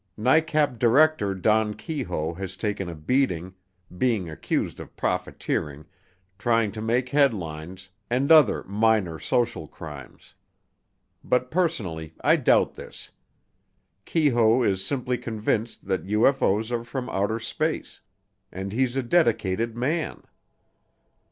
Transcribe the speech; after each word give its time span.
NICAP 0.17 0.79
Director 0.79 1.35
Don 1.35 1.75
Keyhoe 1.75 2.33
has 2.33 2.57
taken 2.57 2.89
a 2.89 2.95
beating, 2.95 3.53
being 3.95 4.31
accused 4.31 4.79
of 4.79 4.95
profiteering, 4.95 5.85
trying 6.39 6.71
to 6.71 6.81
make 6.81 7.09
headlines, 7.09 7.87
and 8.09 8.31
other 8.31 8.63
minor 8.63 9.19
social 9.19 9.67
crimes. 9.67 10.33
But 11.23 11.51
personally 11.51 12.15
I 12.21 12.35
doubt 12.37 12.73
this. 12.73 13.11
Keyhoe 14.05 14.63
is 14.63 14.83
simply 14.83 15.19
convinced 15.19 15.85
that 15.85 16.07
UFO's 16.07 16.71
are 16.71 16.83
from 16.83 17.07
outer 17.11 17.37
space 17.37 18.01
and 18.51 18.71
he's 18.73 18.95
a 18.97 19.03
dedicated 19.03 19.77
man. 19.77 20.23